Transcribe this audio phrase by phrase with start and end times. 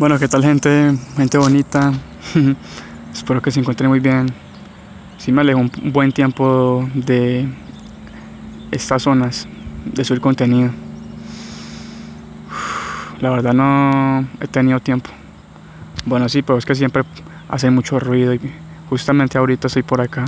[0.00, 0.96] Bueno, ¿qué tal gente?
[1.14, 1.92] Gente bonita.
[3.12, 4.34] Espero que se encuentren muy bien.
[5.18, 7.46] Sí me alejó un buen tiempo de
[8.70, 9.46] estas zonas,
[9.84, 10.72] de subir contenido.
[13.20, 15.10] La verdad no he tenido tiempo.
[16.06, 17.02] Bueno, sí, pero es que siempre
[17.48, 18.40] hace mucho ruido y
[18.86, 20.24] justamente ahorita estoy por acá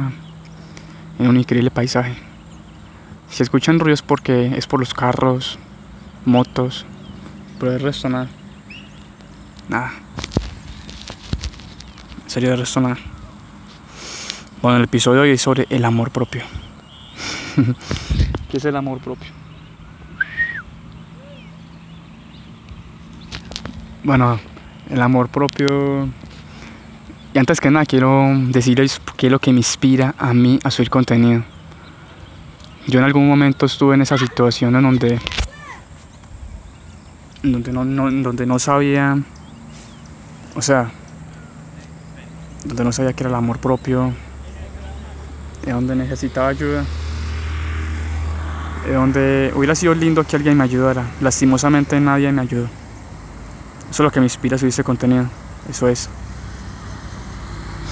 [1.19, 2.15] en un increíble paisaje.
[3.31, 5.59] Si escuchan ruidos porque es por los carros,
[6.27, 6.85] motos,
[7.59, 8.29] pero el resto nada.
[9.73, 9.91] Nada.
[12.25, 12.99] En serio, el resto nada.
[14.61, 16.43] Bueno, el episodio de hoy es sobre el amor propio.
[18.51, 19.31] ¿Qué es el amor propio?
[24.05, 24.39] Bueno,
[24.91, 26.07] el amor propio.
[27.33, 30.71] Y antes que nada, quiero decirles qué es lo que me inspira a mí a
[30.71, 31.45] subir contenido.
[32.89, 35.19] Yo en algún momento estuve en esa situación en donde,
[37.43, 39.19] donde, no, donde no sabía,
[40.55, 40.91] o sea,
[42.65, 44.13] donde no sabía que era el amor propio,
[45.65, 46.85] de donde necesitaba ayuda,
[48.87, 51.05] de donde hubiera sido lindo que alguien me ayudara.
[51.21, 52.69] Lastimosamente nadie me ayudó.
[53.91, 55.27] Eso es lo que me inspira a subir ese contenido.
[55.69, 56.09] Eso es.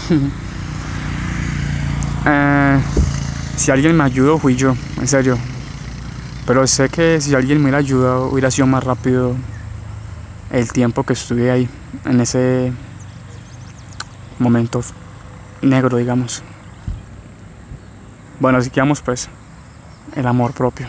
[2.26, 2.80] eh,
[3.56, 5.38] si alguien me ayudó, fui yo, en serio.
[6.46, 9.36] Pero sé que si alguien me hubiera ayudado, hubiera sido más rápido
[10.50, 11.68] el tiempo que estuve ahí,
[12.04, 12.72] en ese
[14.38, 14.80] momento
[15.62, 16.42] negro, digamos.
[18.38, 19.28] Bueno, así que vamos pues,
[20.16, 20.88] el amor propio.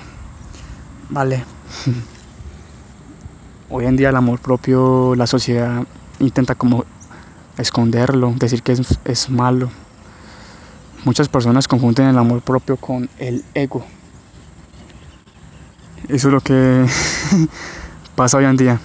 [1.09, 1.44] Vale.
[3.69, 5.83] Hoy en día el amor propio, la sociedad
[6.19, 6.85] intenta como
[7.57, 9.69] esconderlo, decir que es, es malo.
[11.03, 13.85] Muchas personas confunden el amor propio con el ego.
[16.07, 16.85] Eso es lo que
[18.16, 18.79] pasa hoy en día,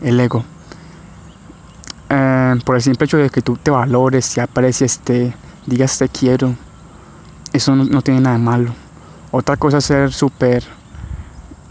[0.00, 0.44] el ego.
[2.60, 5.34] Por el simple hecho de que tú te valores, te aprecies, te
[5.66, 6.54] digas te quiero,
[7.52, 8.74] eso no, tiene nada de malo.
[9.30, 10.64] Otra cosa es ser súper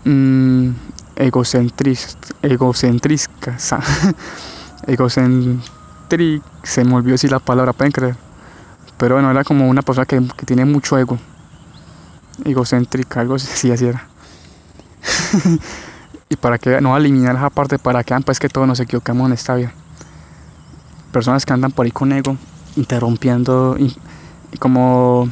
[0.03, 0.71] mmm,
[1.15, 3.57] egocentrisca,
[6.63, 8.15] se me olvidó decir la palabra, pueden creer.
[8.97, 11.17] Pero bueno, era como una persona que, que tiene mucho ego,
[12.45, 14.07] egocéntrica, algo así, así era.
[16.29, 19.27] y para que no eliminar esa parte, para que vean pues que todos nos equivocamos
[19.27, 19.73] en esta vida.
[21.11, 22.37] Personas que andan por ahí con ego,
[22.75, 23.95] interrumpiendo, y,
[24.59, 25.29] como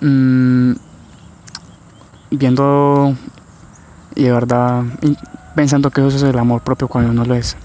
[0.00, 0.72] mmm,
[2.30, 3.16] viendo
[4.14, 4.84] y de verdad
[5.54, 7.56] pensando que eso es el amor propio cuando no lo es.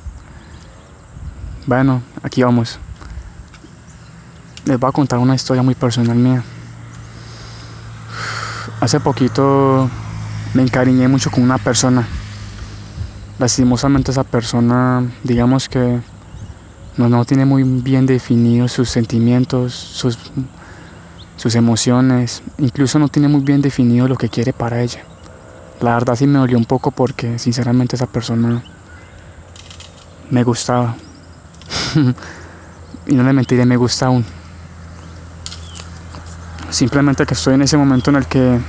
[1.65, 2.79] Bueno, aquí vamos.
[4.65, 6.43] Les voy a contar una historia muy personal mía.
[8.81, 9.89] Hace poquito
[10.53, 12.07] me encariñé mucho con una persona.
[13.39, 16.01] Lastimosamente esa persona, digamos que
[16.97, 20.17] no, no tiene muy bien definidos sus sentimientos, sus,
[21.35, 25.03] sus emociones, incluso no tiene muy bien definido lo que quiere para ella.
[25.81, 28.63] La verdad sí me dolió un poco porque sinceramente esa persona
[30.29, 30.95] me gustaba.
[33.07, 34.23] y no le mentiré, me gusta aún.
[36.69, 38.59] Simplemente que estoy en ese momento en el que,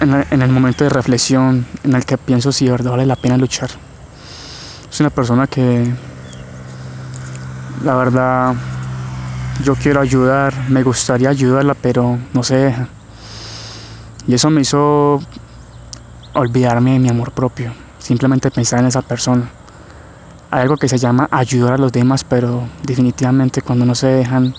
[0.00, 3.16] en, en el momento de reflexión, en el que pienso si de verdad vale la
[3.16, 3.70] pena luchar.
[4.90, 5.92] Es una persona que,
[7.84, 8.54] la verdad,
[9.64, 12.88] yo quiero ayudar, me gustaría ayudarla, pero no se deja.
[14.26, 15.20] Y eso me hizo
[16.34, 19.50] olvidarme de mi amor propio, simplemente pensar en esa persona.
[20.50, 24.54] Hay algo que se llama ayudar a los demás, pero definitivamente cuando no se dejan,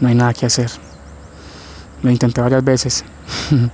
[0.00, 0.70] no hay nada que hacer.
[2.02, 3.04] Lo intenté varias veces.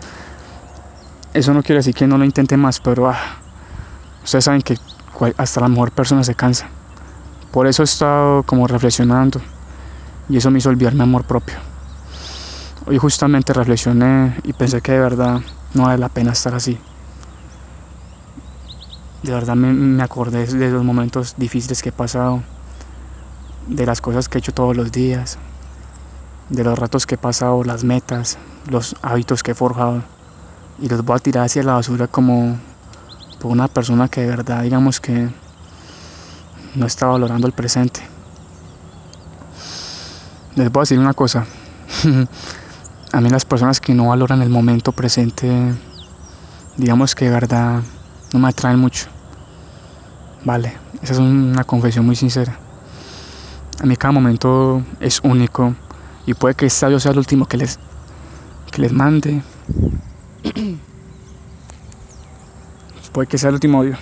[1.35, 3.19] Eso no quiere decir que no lo intente más, pero ah,
[4.23, 4.77] ustedes saben que
[5.37, 6.69] hasta la mejor persona se cansa.
[7.51, 9.41] Por eso he estado como reflexionando
[10.29, 11.57] y eso me hizo olvidar mi amor propio.
[12.87, 15.41] Hoy justamente reflexioné y pensé que de verdad
[15.75, 16.79] no vale la pena estar así.
[19.25, 22.43] De verdad me, me acordé de los momentos difíciles que he pasado,
[23.67, 25.37] de las cosas que he hecho todos los días,
[26.51, 28.39] de los ratos que he pasado, las metas,
[28.71, 30.05] los hábitos que he forjado.
[30.79, 32.59] Y los voy a tirar hacia la basura como
[33.41, 35.29] por una persona que de verdad digamos que
[36.75, 38.01] no está valorando el presente.
[40.57, 41.47] Les voy a decir una cosa.
[43.13, 45.75] a mí las personas que no valoran el momento presente,
[46.77, 47.81] digamos que de verdad
[48.33, 49.07] no me atraen mucho.
[50.45, 50.73] Vale,
[51.03, 52.59] esa es una confesión muy sincera.
[53.83, 55.75] A mí cada momento es único
[56.27, 57.79] y puede que este audio sea el último que les,
[58.71, 59.43] que les mande.
[63.13, 63.97] puede que sea el último audio.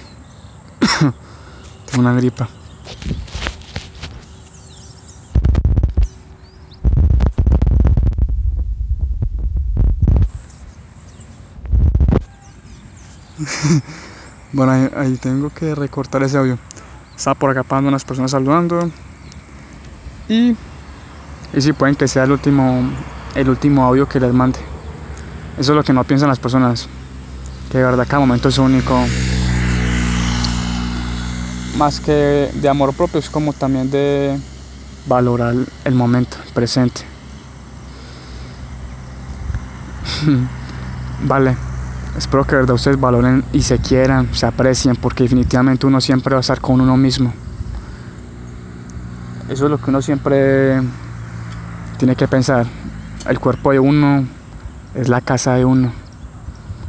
[1.87, 2.49] Tengo una gripa.
[14.53, 16.59] bueno, ahí, tengo que recortar ese audio.
[17.17, 18.91] Estaba por acá pasando unas personas saludando.
[20.29, 20.57] Y,
[21.53, 22.83] y si pueden que sea el último,
[23.35, 24.59] el último audio que les mande.
[25.59, 26.89] Eso es lo que no piensan las personas.
[27.71, 29.05] Que de verdad cada momento es único.
[31.79, 34.37] Más que de amor propio, es como también de
[35.07, 35.55] valorar
[35.85, 37.03] el momento presente.
[41.21, 41.57] vale.
[42.17, 46.39] Espero que verdad ustedes valoren y se quieran, se aprecien, porque definitivamente uno siempre va
[46.39, 47.33] a estar con uno mismo.
[49.49, 50.83] Eso es lo que uno siempre
[51.97, 52.67] tiene que pensar.
[53.25, 54.27] El cuerpo de uno
[54.95, 55.93] es la casa de uno.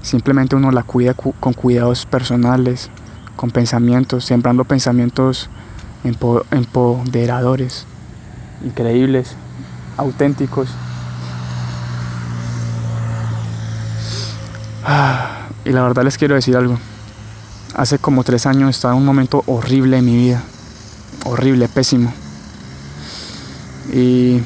[0.01, 2.89] Simplemente uno la cuida con cuidados personales,
[3.39, 5.49] con pensamientos, sembrando pensamientos
[6.03, 7.85] empoderadores,
[8.65, 9.33] increíbles,
[9.95, 10.67] auténticos.
[14.83, 16.77] Ah, y la verdad les quiero decir algo.
[17.75, 20.43] Hace como tres años estaba en un momento horrible en mi vida.
[21.23, 22.11] Horrible, pésimo.
[23.93, 24.41] Y,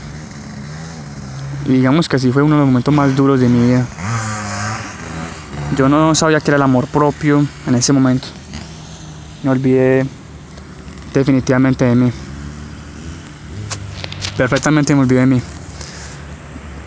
[1.67, 3.87] digamos que así fue uno de los momentos más duros de mi vida.
[5.75, 8.27] Yo no sabía que era el amor propio en ese momento.
[9.43, 10.05] Me olvidé
[11.13, 12.11] definitivamente de mí.
[14.37, 15.41] Perfectamente me olvidé de mí.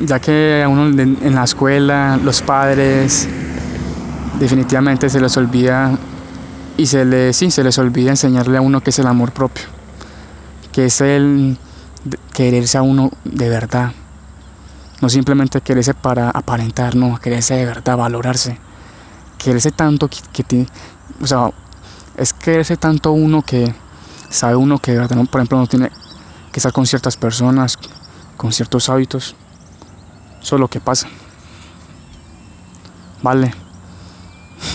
[0.01, 3.29] Ya que a uno en la escuela, los padres,
[4.39, 5.99] definitivamente se les olvida
[6.77, 9.65] y se les, sí, se les olvida enseñarle a uno que es el amor propio,
[10.73, 11.57] que es el
[12.33, 13.93] quererse a uno de verdad,
[15.01, 18.59] no simplemente quererse para aparentar, no, quererse de verdad, valorarse,
[19.39, 20.67] quererse tanto que, que
[21.21, 21.51] o sea,
[22.17, 23.75] es quererse tanto uno que
[24.31, 25.91] sabe uno que por ejemplo, no tiene
[26.53, 27.79] que estar con ciertas personas,
[28.37, 29.37] con ciertos hábitos,
[30.41, 31.09] eso es lo que pasa.
[33.23, 33.53] Vale.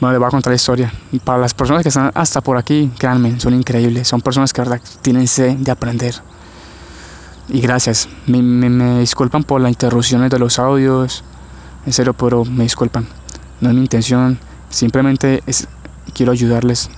[0.00, 0.92] no les voy a contar la historia.
[1.24, 4.08] Para las personas que están hasta por aquí, créanme, son increíbles.
[4.08, 6.14] Son personas que verdad tienen sed de aprender.
[7.48, 8.08] Y gracias.
[8.26, 11.22] Me, me, disculpan por las interrupciones de los audios.
[11.86, 13.06] En serio, pero me disculpan.
[13.60, 14.38] No es mi intención.
[14.68, 15.68] Simplemente es,
[16.12, 16.90] quiero ayudarles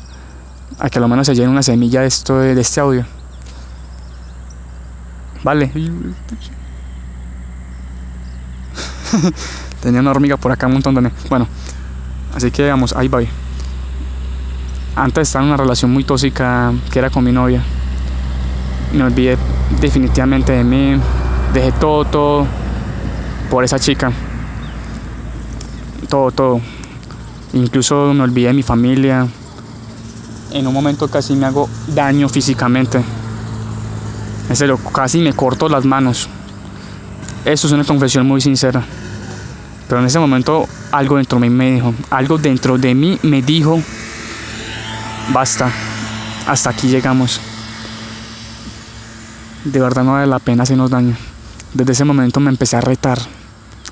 [0.79, 3.05] a que a lo menos se llenen una semilla de, esto, de este audio.
[5.43, 5.71] Vale.
[9.81, 11.11] Tenía una hormiga por acá un montón de...
[11.29, 11.49] Bueno,
[12.35, 13.29] así que vamos, ahí voy.
[14.97, 17.63] Antes estaba en una relación muy tóxica que era con mi novia.
[18.93, 19.39] Me olvidé
[19.81, 21.01] definitivamente de mí.
[21.55, 22.47] Dejé todo, todo
[23.51, 24.13] por esa chica.
[26.09, 26.61] Todo, todo.
[27.53, 29.27] Incluso me olvidé de mi familia.
[30.53, 33.03] En un momento casi me hago daño físicamente.
[34.49, 36.29] En serio, casi me corto las manos.
[37.45, 38.85] Eso es una confesión muy sincera.
[39.89, 43.43] Pero en ese momento algo dentro de mí me dijo, algo dentro de mí me
[43.43, 43.81] dijo,
[45.33, 45.71] basta,
[46.47, 47.41] hasta aquí llegamos.
[49.65, 51.17] De verdad no vale la pena hacernos daño.
[51.75, 53.19] Desde ese momento me empecé a retar,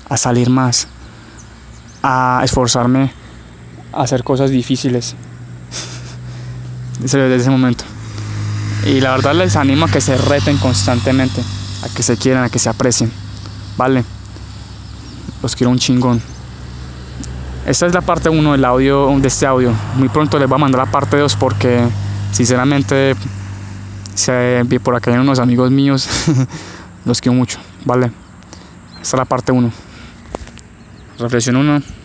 [0.09, 0.87] a salir más,
[2.03, 3.13] a esforzarme,
[3.93, 5.15] hacer cosas difíciles.
[6.99, 7.85] Desde ese momento.
[8.85, 11.41] Y la verdad les animo a que se reten constantemente,
[11.83, 13.11] a que se quieran, a que se aprecien.
[13.77, 14.03] Vale.
[15.41, 16.21] Los quiero un chingón.
[17.65, 19.73] Esta es la parte 1 del audio, de este audio.
[19.95, 21.87] Muy pronto les voy a mandar la parte 2 porque
[22.31, 23.15] sinceramente
[24.15, 26.09] se por acá hay unos amigos míos.
[27.05, 27.59] Los quiero mucho.
[27.85, 28.11] Vale.
[29.01, 29.71] Esta es la parte 1.
[31.19, 31.98] Reflexión 1.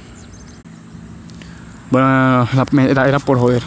[1.91, 2.49] Bueno,
[2.89, 3.63] era, era por joder.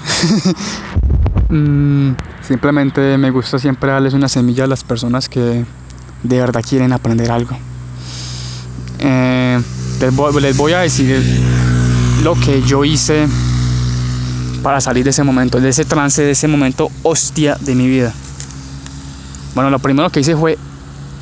[1.49, 5.65] mm, simplemente me gusta siempre darles una semilla a las personas que
[6.23, 7.57] de verdad quieren aprender algo.
[8.99, 9.61] Eh,
[9.99, 11.23] les, voy, a decir
[12.23, 13.27] lo que yo hice
[14.63, 18.13] para salir de ese momento, de ese trance, de ese momento hostia de mi vida.
[19.55, 20.57] Bueno, lo primero que hice fue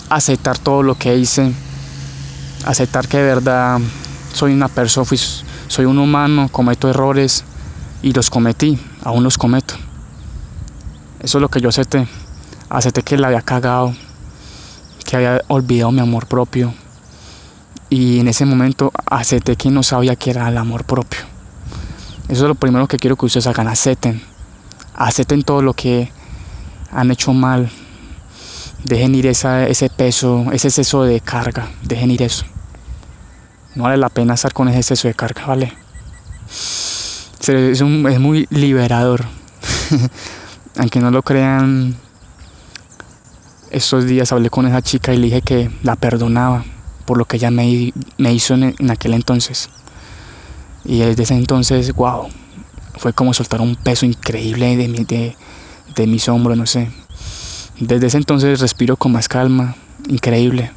[0.09, 1.53] aceptar todo lo que hice,
[2.65, 3.79] aceptar que de verdad
[4.33, 5.07] soy una persona,
[5.67, 7.43] soy un humano, cometo errores
[8.01, 9.75] y los cometí, aún los cometo.
[11.19, 12.07] Eso es lo que yo acepté.
[12.69, 13.93] Acepté que la había cagado,
[15.05, 16.73] que había olvidado mi amor propio,
[17.89, 21.21] y en ese momento acepté que no sabía que era el amor propio.
[22.27, 24.21] Eso es lo primero que quiero que ustedes hagan, acepten.
[24.95, 26.11] Acepten todo lo que
[26.91, 27.69] han hecho mal.
[28.83, 31.69] Dejen ir ese peso, ese exceso de carga.
[31.83, 32.45] Dejen ir eso.
[33.75, 35.73] No vale la pena estar con ese exceso de carga, ¿vale?
[37.47, 39.25] Es, muy liberador.
[40.77, 41.95] Aunque no lo crean,
[43.71, 46.63] estos días hablé con esa chica y le dije que la perdonaba
[47.05, 49.69] por lo que ella me, hizo en, en, aquel entonces.
[50.83, 52.27] Y desde ese entonces, wow,
[52.97, 55.35] fue como soltar un peso increíble de, mi, de,
[55.95, 56.89] de mis hombros, no sé.
[57.79, 59.75] Desde ese entonces respiro con más calma,
[60.07, 60.71] increíble.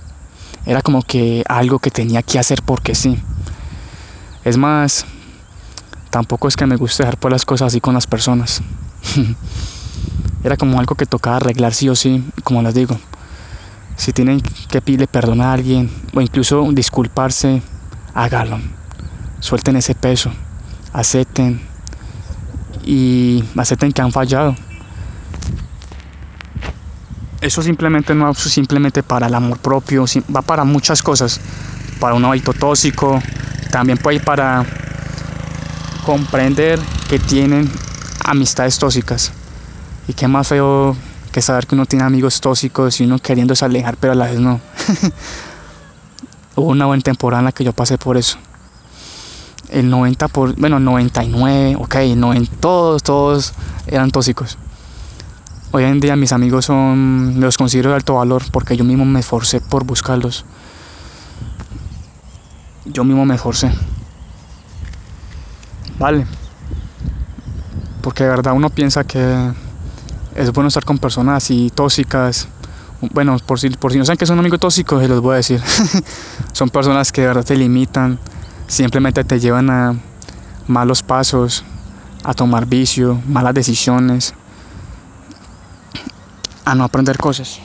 [0.68, 3.18] Era como que algo que tenía que hacer porque sí.
[4.44, 5.06] Es más,
[6.10, 8.60] tampoco es que me guste dejar por las cosas así con las personas.
[10.44, 13.00] Era como algo que tocaba arreglar sí o sí, como les digo.
[13.96, 17.62] Si tienen que pedirle perdón a alguien o incluso disculparse,
[18.12, 18.60] hágalo.
[19.40, 20.30] Suelten ese peso,
[20.92, 21.62] acepten
[22.84, 24.54] y acepten que han fallado.
[27.40, 30.04] Eso simplemente no es simplemente para el amor propio,
[30.34, 31.40] va para muchas cosas.
[32.00, 33.22] Para un hábito tóxico,
[33.70, 34.64] también puede ir para
[36.04, 37.70] comprender que tienen
[38.24, 39.32] amistades tóxicas.
[40.08, 40.96] Y qué más feo
[41.30, 44.40] que saber que uno tiene amigos tóxicos y uno queriéndose alejar, pero a la vez
[44.40, 44.60] no.
[46.56, 48.38] Hubo una buena temporada en la que yo pasé por eso.
[49.68, 53.52] El 90 por, bueno, 99, ok, 90, todos, todos
[53.86, 54.58] eran tóxicos.
[55.70, 59.20] Hoy en día mis amigos son, los considero de alto valor porque yo mismo me
[59.20, 60.46] esforcé por buscarlos.
[62.86, 63.70] Yo mismo me esforcé.
[65.98, 66.26] Vale.
[68.00, 69.52] Porque de verdad uno piensa que
[70.34, 72.48] es bueno estar con personas así tóxicas.
[73.12, 75.36] Bueno, por si, por si no saben que son amigos tóxicos, se los voy a
[75.36, 75.60] decir.
[76.52, 78.18] son personas que de verdad te limitan,
[78.68, 79.94] simplemente te llevan a
[80.66, 81.62] malos pasos,
[82.24, 84.34] a tomar vicio, malas decisiones,
[86.68, 87.60] a no aprender cosas,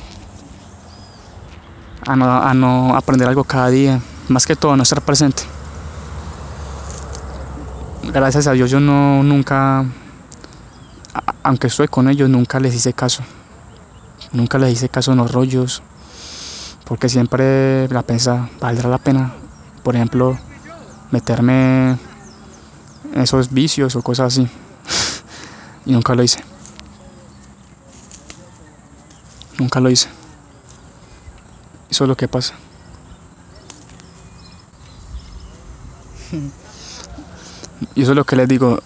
[2.08, 5.44] a no, a no aprender algo cada día, más que todo, no estar presente.
[8.04, 9.86] Gracias a Dios yo no nunca
[11.44, 13.24] aunque estoy con ellos, nunca les hice caso.
[14.32, 15.84] Nunca les hice caso en los rollos,
[16.86, 19.34] porque siempre la pensaba, valdrá la pena,
[19.84, 20.40] por ejemplo,
[21.12, 21.98] meterme
[23.14, 24.48] en esos vicios o cosas así.
[25.86, 26.53] y nunca lo hice.
[29.60, 30.10] Nunca lo hice.
[31.90, 32.56] Eso es lo que pasa.
[37.96, 38.80] Y eso es lo que les digo,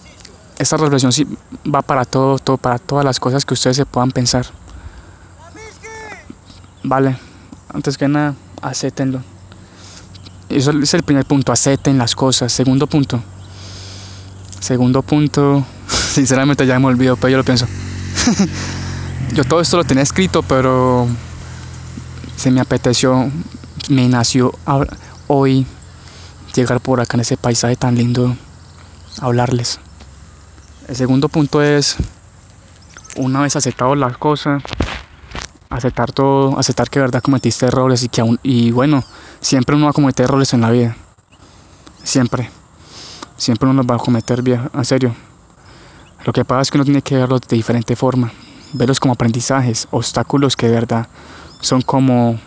[0.58, 1.26] esta reflexión sí
[1.72, 4.46] va para todo, todo, para todas las cosas que ustedes se puedan pensar.
[6.82, 7.16] Vale,
[7.72, 9.22] antes que nada, acéptenlo.
[10.48, 12.52] Eso es el primer punto, acepten las cosas.
[12.52, 13.22] Segundo punto.
[14.60, 15.64] Segundo punto,
[16.12, 17.66] sinceramente ya me olvido, pero yo lo pienso.
[19.32, 21.06] yo todo esto lo tenía escrito, pero
[22.36, 23.30] se me apeteció,
[23.88, 24.52] me nació
[25.26, 25.66] hoy
[26.54, 28.36] llegar por acá en ese paisaje tan lindo,
[29.20, 29.80] hablarles.
[30.88, 31.96] El segundo punto es,
[33.16, 34.62] una vez aceptado las cosas,
[35.68, 39.04] aceptar todo, aceptar que de verdad cometiste errores y que aún, y bueno,
[39.40, 40.96] siempre uno va a cometer errores en la vida.
[42.02, 42.50] Siempre.
[43.36, 45.14] Siempre uno va a cometer, viejo, en serio.
[46.24, 48.32] Lo que pasa es que uno tiene que verlos de diferente forma,
[48.72, 51.08] verlos como aprendizajes, obstáculos que de verdad
[51.60, 52.38] son como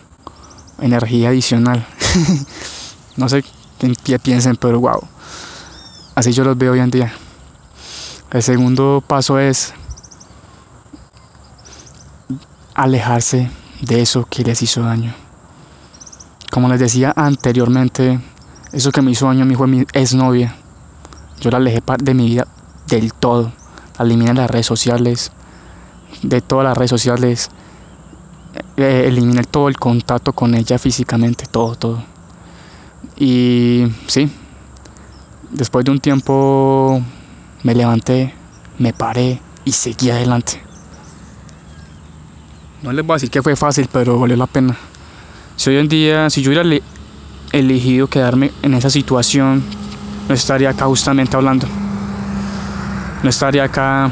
[0.80, 1.86] energía adicional.
[3.16, 3.44] no sé
[4.04, 5.00] qué piensen, pero wow.
[6.14, 7.12] Así yo los veo hoy en día.
[8.30, 9.74] El segundo paso es
[12.74, 13.50] alejarse
[13.82, 15.14] de eso que les hizo daño.
[16.50, 18.20] Como les decía anteriormente,
[18.72, 20.54] eso que me hizo daño a mi hijo mi exnovia,
[21.40, 22.46] yo la alejé de mi vida
[22.88, 23.52] del todo.
[23.98, 25.32] La eliminé las redes sociales,
[26.22, 27.48] de todas las redes sociales.
[28.76, 32.04] Eh, eliminé todo el contacto con ella físicamente, todo, todo.
[33.16, 34.30] Y sí,
[35.50, 37.02] después de un tiempo
[37.62, 38.34] me levanté,
[38.78, 40.62] me paré y seguí adelante.
[42.82, 44.76] No les voy a decir que fue fácil, pero valió la pena.
[45.56, 46.68] Si hoy en día, si yo hubiera
[47.52, 49.62] elegido quedarme en esa situación,
[50.28, 51.68] no estaría acá justamente hablando.
[53.22, 54.10] No estaría acá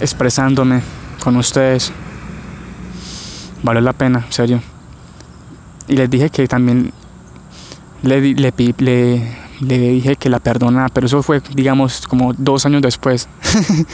[0.00, 0.82] expresándome
[1.22, 1.92] con ustedes.
[3.62, 4.62] Valió la pena, en serio.
[5.88, 6.92] Y les dije que también
[8.02, 12.82] le, le, le, le dije que la perdonara, pero eso fue, digamos, como dos años
[12.82, 13.28] después.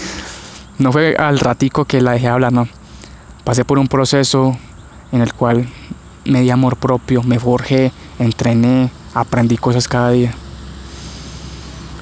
[0.78, 2.68] no fue al ratico que la dejé hablar, no.
[3.44, 4.56] Pasé por un proceso
[5.12, 5.68] en el cual
[6.24, 10.32] me di amor propio, me forjé, entrené, aprendí cosas cada día.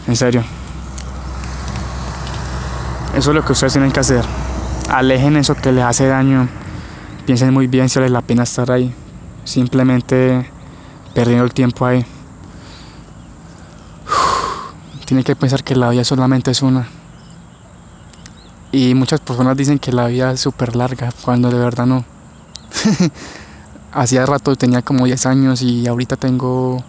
[0.06, 0.42] En serio.
[3.14, 4.24] Eso es lo que ustedes tienen que hacer.
[4.92, 6.50] Alejen eso que les hace daño.
[7.24, 8.94] Piensen muy bien si vale la pena estar ahí.
[9.42, 10.46] Simplemente
[11.14, 12.04] perdiendo el tiempo ahí.
[15.06, 16.86] Tiene que pensar que la vida solamente es una.
[18.70, 22.04] Y muchas personas dicen que la vida es súper larga, cuando de verdad no.
[23.92, 26.84] Hacía rato tenía como 10 años y ahorita tengo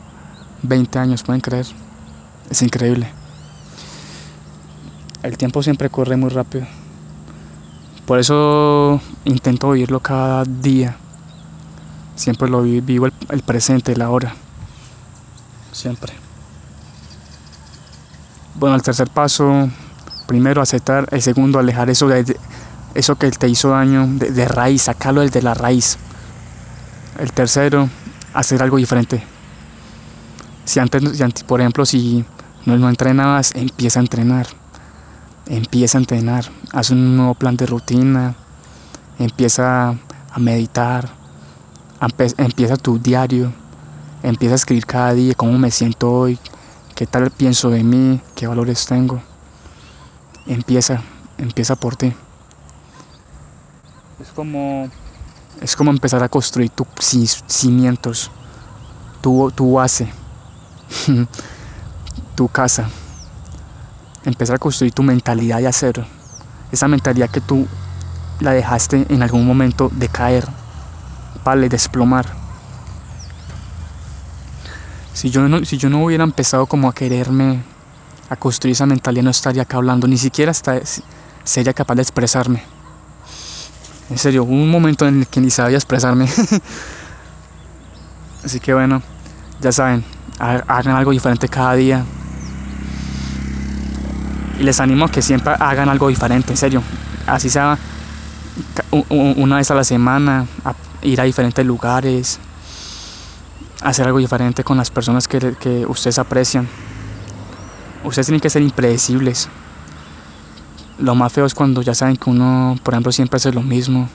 [0.61, 1.67] 20 años, pueden creer.
[2.49, 3.09] Es increíble.
[5.21, 6.67] El tiempo siempre corre muy rápido.
[8.05, 10.97] Por eso intento vivirlo cada día.
[12.15, 14.35] Siempre lo vivo el, presente, la hora.
[15.71, 16.13] Siempre.
[18.55, 19.69] Bueno, el tercer paso
[20.27, 22.37] primero aceptar, el segundo alejar eso, de,
[22.93, 25.97] eso que te hizo daño de, raíz, sacarlo desde la raíz.
[27.19, 27.89] El tercero,
[28.33, 29.23] hacer algo diferente.
[30.65, 32.25] Si antes, si antes por ejemplo, si
[32.65, 34.47] no, no entrenabas, empieza a entrenar.
[35.47, 36.45] Empieza a entrenar.
[36.71, 38.35] Haz un nuevo plan de rutina.
[39.19, 41.09] Empieza a meditar.
[42.37, 43.53] Empieza tu diario.
[44.23, 46.39] Empieza a escribir cada día cómo me siento hoy,
[46.95, 49.21] qué tal pienso de mí, qué valores tengo
[50.45, 51.01] empieza,
[51.37, 52.13] empieza por ti.
[54.19, 54.89] Es como,
[55.61, 56.87] es como empezar a construir tus
[57.47, 58.31] cimientos,
[59.21, 60.07] tu, tu base,
[62.35, 62.89] tu casa.
[64.25, 66.05] Empezar a construir tu mentalidad de acero.
[66.71, 67.67] Esa mentalidad que tú
[68.39, 70.47] la dejaste en algún momento de caer,
[71.43, 72.25] vale, desplomar.
[75.13, 77.61] Si yo, no, si yo no hubiera empezado como a quererme
[78.29, 80.79] a construir esa mentalidad no estaría acá hablando, ni siquiera hasta
[81.43, 82.63] sería capaz de expresarme.
[84.09, 86.27] En serio, hubo un momento en el que ni sabía expresarme.
[88.43, 89.01] Así que bueno,
[89.59, 90.03] ya saben,
[90.39, 92.05] hagan algo diferente cada día.
[94.59, 96.83] Y les animo a que siempre hagan algo diferente, en serio.
[97.25, 97.77] Así sea
[99.09, 100.45] una vez a la semana,
[101.01, 102.39] ir a diferentes lugares,
[103.81, 106.67] hacer algo diferente con las personas que, que ustedes aprecian.
[108.03, 109.49] Ustedes tienen que ser impredecibles.
[110.99, 114.07] Lo más feo es cuando ya saben que uno, por ejemplo, siempre hace lo mismo.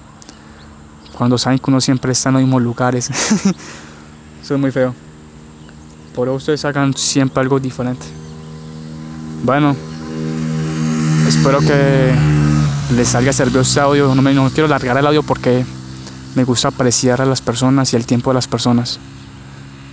[1.16, 3.10] Cuando saben que uno siempre está en los mismos lugares.
[4.42, 4.94] Eso es muy feo.
[6.14, 8.04] Por eso ustedes hagan siempre algo diferente.
[9.44, 9.76] Bueno,
[11.28, 12.14] espero que
[12.94, 14.14] les salga servido este audio.
[14.14, 15.66] No, me, no quiero largar el audio porque
[16.34, 18.98] me gusta apreciar a las personas y el tiempo de las personas.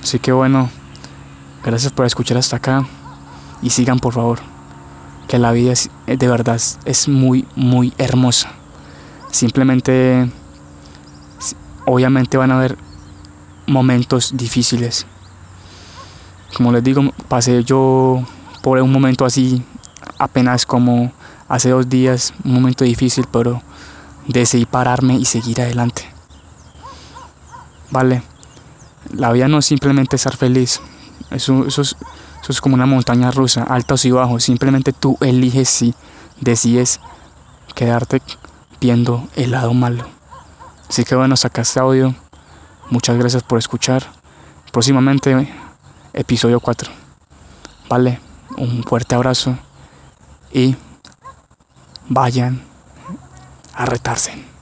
[0.01, 0.69] Así que bueno,
[1.61, 2.87] gracias por escuchar hasta acá
[3.61, 4.39] y sigan por favor,
[5.27, 5.73] que la vida
[6.07, 8.53] eh, de verdad es muy, muy hermosa.
[9.29, 10.31] Simplemente,
[11.85, 12.77] obviamente van a haber
[13.67, 15.05] momentos difíciles.
[16.55, 18.23] Como les digo, pasé yo
[18.61, 19.61] por un momento así,
[20.17, 21.11] apenas como
[21.47, 23.61] hace dos días, un momento difícil, pero
[24.27, 26.09] decidí pararme y seguir adelante.
[27.91, 28.23] Vale,
[29.13, 30.81] la vida no es simplemente estar feliz,
[31.31, 31.81] eso, eso
[32.47, 34.43] es como una montaña rusa, altos y bajos.
[34.43, 35.93] Simplemente tú eliges si
[36.39, 36.99] decides
[37.73, 38.21] quedarte
[38.79, 40.05] viendo el lado malo.
[40.87, 42.13] Así que bueno, sacaste audio.
[42.89, 44.03] Muchas gracias por escuchar.
[44.71, 45.51] Próximamente,
[46.13, 46.91] episodio 4.
[47.89, 48.19] Vale,
[48.57, 49.57] un fuerte abrazo
[50.51, 50.75] y
[52.09, 52.61] vayan
[53.73, 54.54] a retarse.